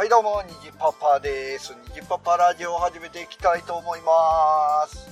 [0.00, 1.74] はいどうも、にじパパです。
[1.74, 5.10] にじパパラジオを始めていきたいと思います。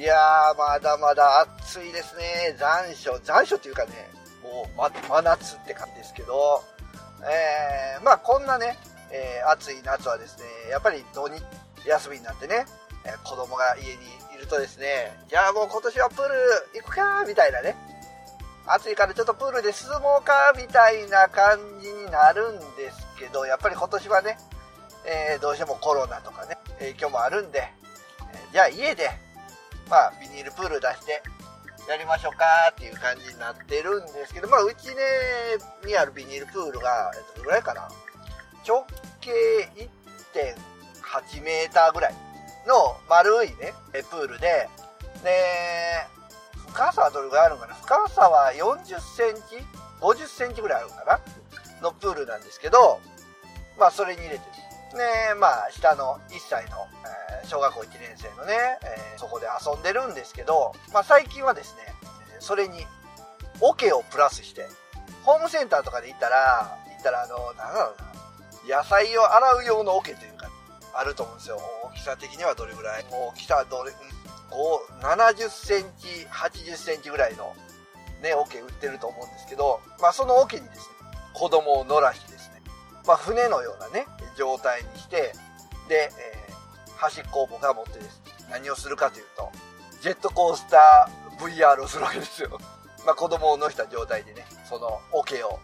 [0.00, 2.54] いやー、まだまだ暑いですね。
[2.56, 3.90] 残暑、残暑っていうかね、
[4.44, 6.62] もう、ま、真夏って感じですけど、
[7.24, 8.78] えー、まあこんなね、
[9.10, 11.42] えー暑い夏はですね、やっぱり土日
[11.84, 12.64] 休みになってね、
[13.04, 13.90] えー子供が家に
[14.36, 16.34] いるとですね、じゃあもう今年はプール
[16.80, 17.74] 行くかみたいなね、
[18.66, 24.38] 暑いからちょっとプールで涼もうかみたいな感じになるんですけど、やっぱり今年はね、
[25.04, 27.68] えーどうしてもコロナとかね、影響もあるんで、
[28.32, 29.10] えーじゃあ家で、
[29.90, 31.22] まあビニールプール出して
[31.88, 34.94] やりましょうかっていう感じになってるんですけど、まあうちね、
[35.84, 37.88] にあるビニールプールが、えっと、どれぐらいかな？
[38.66, 38.86] 直
[39.20, 39.32] 径
[40.32, 42.14] 1.8メーターぐらい
[42.66, 44.68] の丸いね、プールで、
[45.24, 46.06] で、
[46.72, 47.74] 深さはどれぐらいあるのかな？
[47.74, 49.62] 深さは40センチ
[50.00, 51.20] ?50 センチぐらいあるのかな？
[51.82, 53.00] のプールなんですけど、
[53.78, 54.44] まあそれに入れて、
[54.96, 61.82] ね、まあ下の1歳の、えー小学校1年生のね、えーそこで遊んでるんですけど、まあ最近はですね、
[62.38, 62.86] それに
[63.60, 64.66] 桶をプラスして、
[65.24, 67.94] ホームセンターとかで行ったら、行ったらあの、なんだろ
[68.64, 70.48] うな、野菜を洗う用の桶というか、
[70.94, 71.60] あると思うんですよ。
[71.84, 73.04] 大きさ的にはどれぐらい？
[73.10, 73.94] 大きさどれ、ん
[74.50, 77.54] こう、70センチ、80センチぐらいの
[78.22, 80.84] ね、桶売ってると思うんですけど、まあその桶にですね、
[81.34, 82.62] 子供を乗らしてですね、
[83.06, 85.32] まあ船のようなね、状態にして、
[85.88, 86.42] で、えー
[87.02, 89.50] 端っこを僕が持ってですね、何をするかというと、
[90.02, 92.60] ジェットコースター VR をするわけですよ。
[93.04, 95.58] まあ子供を乗せた状態でね、その桶を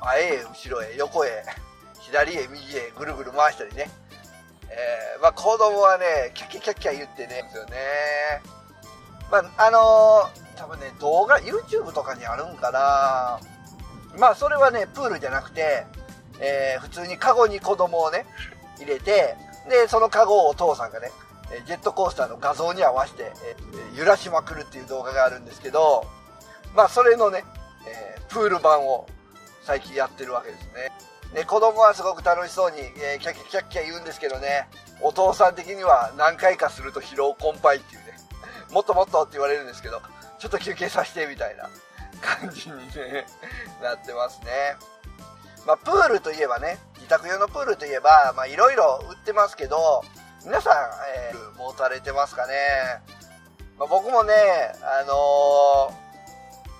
[0.00, 1.44] 前へ後ろへ横へ
[2.00, 3.90] 左へ右へぐるぐる回したりね、
[4.76, 7.76] えーまあ子供はね、キャッキャキャッキャ言ってね、ですよね。
[9.30, 13.40] まあ、あのー多分ね、動画、YouTube とかにあるんかな
[14.18, 15.86] まあそれはね、プールじゃなくて、
[16.40, 18.26] えー普通にカゴに子供をね、
[18.78, 19.36] 入れて、
[19.68, 21.10] で、そのカゴをお父さんがね、
[21.66, 23.56] ジェットコースターの画像に合わせて、え
[23.98, 26.04] 揺らしまくるっていう動画があるんですけど、
[26.74, 27.44] まあそれのね、
[27.86, 29.06] えプール版を
[29.62, 30.90] 最近やってるわけですね。
[31.34, 34.68] で、子供はすごく楽しそうに、えーキャッキャキャッキャ言うんですけどね、
[35.00, 38.16] お父さん的には何回かすると疲労困憊っていうね、
[38.70, 40.00] もっともっとって言われるんですけど、
[40.38, 41.68] ちょっと休憩させてみたいな
[42.22, 43.26] 感じに、ね、
[43.82, 44.76] なってますね。
[45.66, 50.04] まあ、プールといえばね、自宅用のプールといえば、まあ、いろいろ売ってますけど、
[50.44, 50.74] 皆さん、
[51.16, 53.02] えー、持たれてますかね？
[53.78, 54.34] まあ、僕もね、
[54.82, 56.04] あのー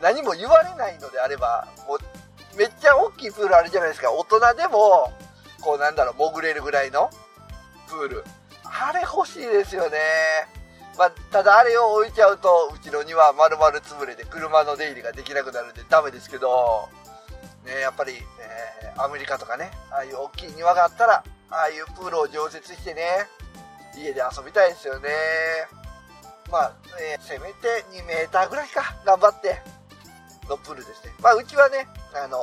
[0.01, 1.99] 何も言われないのであれば、もう、
[2.57, 4.11] めっちゃ大きいプールあるじゃないですか。
[4.13, 5.13] 大人でも、
[5.61, 7.11] こうなんだろう、潜れるぐらいの
[7.89, 8.25] プール。
[8.65, 9.99] あれ欲しいですよね。
[10.99, 16.89] まあ、ただあれを置いちゃうと、うちの庭丸々潰れて車の出入りができなくなるんでダメですけど、
[17.65, 23.27] ね、やっぱり、えーアメリカとかね、ああいう大きい庭があったら、ああいうプールを常設してね、
[23.97, 25.09] 家で遊びたいですよね。
[26.49, 29.61] まあ、えーせめて2メーターぐらいか、頑張って、
[30.49, 31.13] のプールですね。
[31.21, 32.39] まあ、うちはね、あの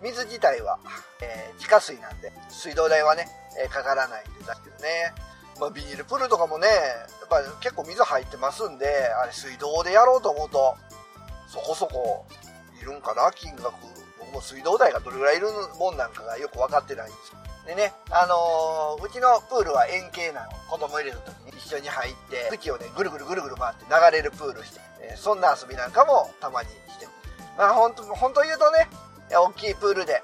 [0.00, 0.78] ー水自体は、
[1.22, 3.28] えー地下水なんで、水道代はね、
[3.62, 5.12] えーかからないんでだけどね。
[5.60, 6.72] まあ、ビニールプールとかもね、や
[7.26, 8.86] っぱり結構水入ってますんで、
[9.22, 10.74] あれ水道でやろうと思うと、
[11.46, 12.26] そこそこ
[12.82, 13.72] いるんかな、金額。
[14.18, 15.46] 僕も水道代がどれぐらいいる
[15.78, 17.38] もんなんかがよく分かってないんですよ。
[17.66, 20.50] でね、あのーうちのプールは円形なの。
[20.68, 27.14] 子供入れるときに一緒に入って、口をね、ぐるぐるぐるぐる回って流れるプールして、えーそんな遊びなんかもたまにしてます
[27.56, 28.88] まあ本当、本当言うとね、
[29.36, 30.22] 大きいプールで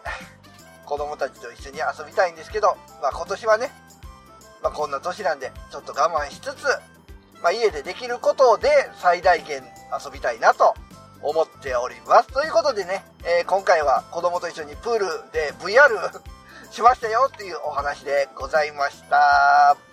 [0.86, 3.70] 子供たちと一緒に遊びたいんですけど、まあ今年はね、
[4.62, 6.64] まあこんな年なんで、ちょっと我慢しつつ、
[7.42, 9.62] まあ家でできることで最大限
[10.04, 10.74] 遊びたいなと
[11.22, 12.32] 思っております。
[12.32, 16.20] ということでね、えー今回は子供と一緒にプールで VR
[16.72, 19.89] しましたよっていうお話でございました。